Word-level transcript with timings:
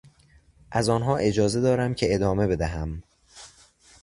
از 0.71 0.89
آنها 0.89 1.17
اجازه 1.17 1.61
دارم 1.61 1.93
که 1.93 2.15
ادامه 2.15 2.47
بدهم. 2.47 3.03